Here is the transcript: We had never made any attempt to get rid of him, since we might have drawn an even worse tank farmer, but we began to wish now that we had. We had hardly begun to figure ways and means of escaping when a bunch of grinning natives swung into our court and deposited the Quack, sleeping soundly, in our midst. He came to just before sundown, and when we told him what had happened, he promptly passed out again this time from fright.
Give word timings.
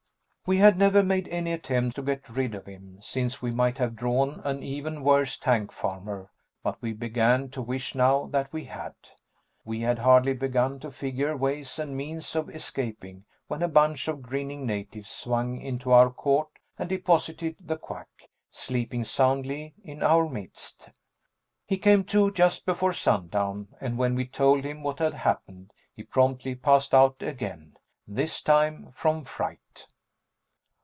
We 0.47 0.57
had 0.57 0.77
never 0.77 1.01
made 1.01 1.29
any 1.29 1.53
attempt 1.53 1.95
to 1.95 2.01
get 2.01 2.27
rid 2.27 2.53
of 2.55 2.65
him, 2.65 2.99
since 3.01 3.41
we 3.41 3.51
might 3.51 3.77
have 3.77 3.95
drawn 3.95 4.41
an 4.43 4.61
even 4.61 5.01
worse 5.01 5.37
tank 5.37 5.71
farmer, 5.71 6.29
but 6.61 6.81
we 6.81 6.91
began 6.91 7.47
to 7.51 7.61
wish 7.61 7.95
now 7.95 8.25
that 8.33 8.51
we 8.51 8.65
had. 8.65 8.93
We 9.63 9.79
had 9.79 9.99
hardly 9.99 10.33
begun 10.33 10.81
to 10.81 10.91
figure 10.91 11.37
ways 11.37 11.79
and 11.79 11.95
means 11.95 12.35
of 12.35 12.49
escaping 12.53 13.23
when 13.47 13.61
a 13.63 13.69
bunch 13.69 14.09
of 14.09 14.21
grinning 14.21 14.65
natives 14.65 15.09
swung 15.09 15.61
into 15.61 15.93
our 15.93 16.09
court 16.11 16.49
and 16.77 16.89
deposited 16.89 17.55
the 17.61 17.77
Quack, 17.77 18.09
sleeping 18.51 19.05
soundly, 19.05 19.73
in 19.85 20.03
our 20.03 20.27
midst. 20.27 20.89
He 21.65 21.77
came 21.77 22.03
to 22.05 22.29
just 22.29 22.65
before 22.65 22.91
sundown, 22.91 23.69
and 23.79 23.97
when 23.97 24.15
we 24.15 24.25
told 24.27 24.65
him 24.65 24.83
what 24.83 24.99
had 24.99 25.13
happened, 25.13 25.71
he 25.95 26.03
promptly 26.03 26.55
passed 26.55 26.93
out 26.93 27.21
again 27.21 27.77
this 28.05 28.41
time 28.41 28.91
from 28.91 29.23
fright. 29.23 29.87